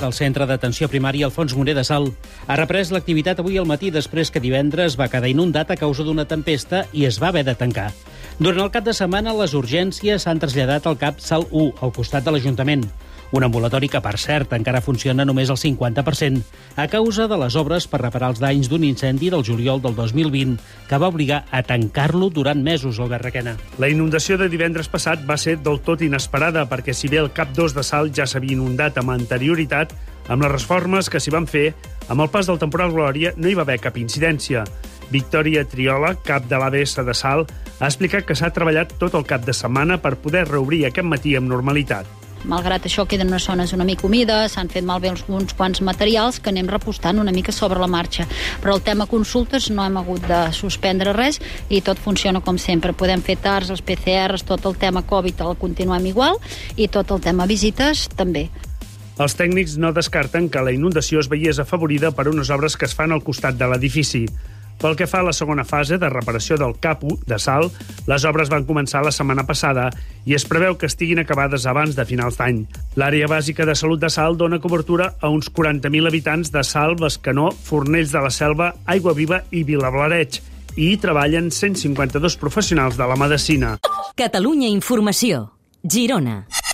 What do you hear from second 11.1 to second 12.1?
Sal 1, al